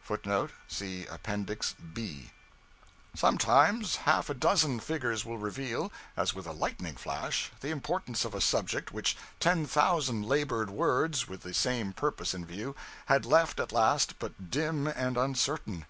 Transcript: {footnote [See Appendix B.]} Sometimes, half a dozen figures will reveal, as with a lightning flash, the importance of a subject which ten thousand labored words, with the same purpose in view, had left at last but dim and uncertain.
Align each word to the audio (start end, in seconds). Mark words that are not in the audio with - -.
{footnote 0.00 0.50
[See 0.66 1.04
Appendix 1.08 1.74
B.]} 1.74 2.30
Sometimes, 3.14 3.96
half 3.96 4.30
a 4.30 4.32
dozen 4.32 4.80
figures 4.80 5.26
will 5.26 5.36
reveal, 5.36 5.92
as 6.16 6.32
with 6.32 6.46
a 6.46 6.52
lightning 6.54 6.96
flash, 6.96 7.50
the 7.60 7.68
importance 7.68 8.24
of 8.24 8.34
a 8.34 8.40
subject 8.40 8.92
which 8.92 9.14
ten 9.40 9.66
thousand 9.66 10.24
labored 10.24 10.70
words, 10.70 11.28
with 11.28 11.42
the 11.42 11.52
same 11.52 11.92
purpose 11.92 12.32
in 12.32 12.46
view, 12.46 12.74
had 13.12 13.26
left 13.26 13.60
at 13.60 13.72
last 13.72 14.18
but 14.18 14.48
dim 14.50 14.86
and 14.86 15.18
uncertain. 15.18 15.84